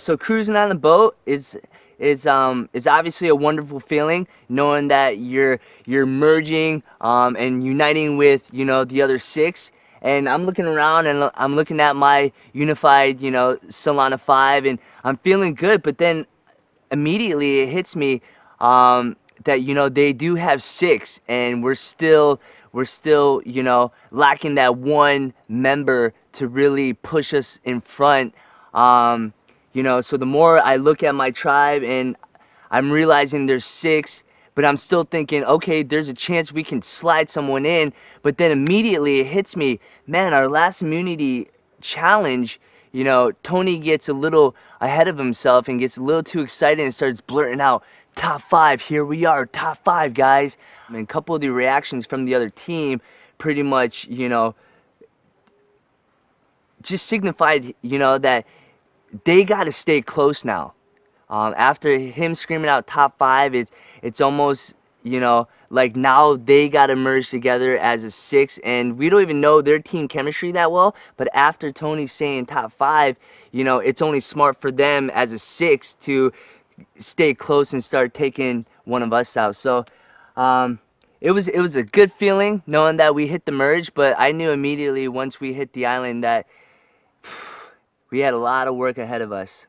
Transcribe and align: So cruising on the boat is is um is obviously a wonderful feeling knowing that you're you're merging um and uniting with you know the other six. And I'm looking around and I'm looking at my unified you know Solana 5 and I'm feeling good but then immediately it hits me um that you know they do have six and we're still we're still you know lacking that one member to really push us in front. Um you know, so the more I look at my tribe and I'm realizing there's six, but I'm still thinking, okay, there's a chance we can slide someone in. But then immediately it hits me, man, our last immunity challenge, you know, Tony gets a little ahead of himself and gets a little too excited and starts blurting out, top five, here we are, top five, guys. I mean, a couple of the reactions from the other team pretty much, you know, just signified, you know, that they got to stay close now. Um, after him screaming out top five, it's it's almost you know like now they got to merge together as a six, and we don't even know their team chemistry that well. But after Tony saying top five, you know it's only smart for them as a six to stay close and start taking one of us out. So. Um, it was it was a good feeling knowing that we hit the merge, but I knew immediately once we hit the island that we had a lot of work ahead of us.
So 0.00 0.16
cruising 0.16 0.56
on 0.56 0.70
the 0.70 0.74
boat 0.74 1.16
is 1.26 1.56
is 1.98 2.26
um 2.26 2.70
is 2.72 2.86
obviously 2.86 3.28
a 3.28 3.34
wonderful 3.36 3.78
feeling 3.80 4.26
knowing 4.48 4.88
that 4.88 5.18
you're 5.18 5.60
you're 5.84 6.06
merging 6.06 6.82
um 7.02 7.36
and 7.36 7.62
uniting 7.62 8.16
with 8.16 8.42
you 8.52 8.64
know 8.64 8.84
the 8.84 9.02
other 9.02 9.18
six. 9.18 9.70
And 10.02 10.26
I'm 10.26 10.46
looking 10.46 10.64
around 10.64 11.06
and 11.06 11.30
I'm 11.34 11.54
looking 11.54 11.78
at 11.78 11.94
my 11.94 12.32
unified 12.54 13.20
you 13.20 13.30
know 13.30 13.58
Solana 13.68 14.18
5 14.18 14.64
and 14.64 14.78
I'm 15.04 15.18
feeling 15.18 15.54
good 15.54 15.82
but 15.82 15.98
then 15.98 16.26
immediately 16.90 17.60
it 17.60 17.68
hits 17.68 17.94
me 17.94 18.22
um 18.60 19.16
that 19.44 19.60
you 19.62 19.74
know 19.74 19.90
they 19.90 20.14
do 20.14 20.34
have 20.34 20.62
six 20.62 21.20
and 21.28 21.62
we're 21.62 21.74
still 21.74 22.40
we're 22.72 22.86
still 22.86 23.42
you 23.44 23.62
know 23.62 23.92
lacking 24.10 24.54
that 24.54 24.76
one 24.76 25.34
member 25.48 26.14
to 26.32 26.48
really 26.48 26.94
push 26.94 27.34
us 27.34 27.58
in 27.64 27.82
front. 27.82 28.34
Um 28.72 29.34
you 29.72 29.82
know, 29.82 30.00
so 30.00 30.16
the 30.16 30.26
more 30.26 30.60
I 30.60 30.76
look 30.76 31.02
at 31.02 31.14
my 31.14 31.30
tribe 31.30 31.82
and 31.82 32.16
I'm 32.70 32.90
realizing 32.90 33.46
there's 33.46 33.64
six, 33.64 34.22
but 34.54 34.64
I'm 34.64 34.76
still 34.76 35.04
thinking, 35.04 35.44
okay, 35.44 35.82
there's 35.82 36.08
a 36.08 36.14
chance 36.14 36.52
we 36.52 36.64
can 36.64 36.82
slide 36.82 37.30
someone 37.30 37.64
in. 37.64 37.92
But 38.22 38.38
then 38.38 38.50
immediately 38.50 39.20
it 39.20 39.26
hits 39.26 39.56
me, 39.56 39.80
man, 40.06 40.34
our 40.34 40.48
last 40.48 40.82
immunity 40.82 41.48
challenge, 41.80 42.60
you 42.92 43.04
know, 43.04 43.32
Tony 43.42 43.78
gets 43.78 44.08
a 44.08 44.12
little 44.12 44.56
ahead 44.80 45.08
of 45.08 45.16
himself 45.18 45.68
and 45.68 45.78
gets 45.78 45.96
a 45.96 46.02
little 46.02 46.22
too 46.22 46.40
excited 46.40 46.82
and 46.82 46.94
starts 46.94 47.20
blurting 47.20 47.60
out, 47.60 47.84
top 48.16 48.42
five, 48.42 48.80
here 48.80 49.04
we 49.04 49.24
are, 49.24 49.46
top 49.46 49.78
five, 49.84 50.14
guys. 50.14 50.56
I 50.88 50.92
mean, 50.92 51.02
a 51.02 51.06
couple 51.06 51.34
of 51.34 51.40
the 51.40 51.50
reactions 51.50 52.06
from 52.06 52.24
the 52.24 52.34
other 52.34 52.50
team 52.50 53.00
pretty 53.38 53.62
much, 53.62 54.06
you 54.06 54.28
know, 54.28 54.54
just 56.82 57.06
signified, 57.06 57.74
you 57.82 57.98
know, 57.98 58.18
that 58.18 58.46
they 59.24 59.44
got 59.44 59.64
to 59.64 59.72
stay 59.72 60.00
close 60.02 60.44
now. 60.44 60.74
Um, 61.28 61.54
after 61.56 61.96
him 61.96 62.34
screaming 62.34 62.68
out 62.68 62.86
top 62.86 63.16
five, 63.18 63.54
it's 63.54 63.70
it's 64.02 64.20
almost 64.20 64.74
you 65.02 65.20
know 65.20 65.48
like 65.70 65.94
now 65.94 66.36
they 66.36 66.68
got 66.68 66.86
to 66.86 66.96
merge 66.96 67.30
together 67.30 67.78
as 67.78 68.02
a 68.04 68.10
six, 68.10 68.58
and 68.64 68.98
we 68.98 69.08
don't 69.08 69.22
even 69.22 69.40
know 69.40 69.62
their 69.62 69.78
team 69.78 70.08
chemistry 70.08 70.52
that 70.52 70.72
well. 70.72 70.96
But 71.16 71.28
after 71.32 71.70
Tony 71.72 72.06
saying 72.06 72.46
top 72.46 72.72
five, 72.72 73.16
you 73.52 73.62
know 73.64 73.78
it's 73.78 74.02
only 74.02 74.20
smart 74.20 74.60
for 74.60 74.72
them 74.72 75.10
as 75.10 75.32
a 75.32 75.38
six 75.38 75.94
to 76.02 76.32
stay 76.98 77.34
close 77.34 77.72
and 77.72 77.82
start 77.84 78.14
taking 78.14 78.66
one 78.84 79.02
of 79.02 79.12
us 79.12 79.36
out. 79.36 79.56
So. 79.56 79.84
Um, 80.36 80.80
it 81.20 81.32
was 81.32 81.48
it 81.48 81.60
was 81.60 81.76
a 81.76 81.82
good 81.82 82.10
feeling 82.10 82.62
knowing 82.66 82.96
that 82.96 83.14
we 83.14 83.26
hit 83.26 83.44
the 83.44 83.52
merge, 83.52 83.92
but 83.92 84.16
I 84.18 84.32
knew 84.32 84.52
immediately 84.52 85.06
once 85.06 85.38
we 85.38 85.52
hit 85.52 85.74
the 85.74 85.84
island 85.84 86.24
that 86.24 86.46
we 88.10 88.20
had 88.20 88.34
a 88.34 88.38
lot 88.38 88.68
of 88.68 88.76
work 88.76 88.98
ahead 88.98 89.22
of 89.22 89.32
us. 89.32 89.66